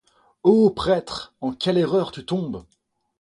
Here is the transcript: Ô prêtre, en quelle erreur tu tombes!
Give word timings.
Ô 0.41 0.71
prêtre, 0.71 1.35
en 1.41 1.53
quelle 1.53 1.77
erreur 1.77 2.09
tu 2.11 2.25
tombes! 2.25 2.65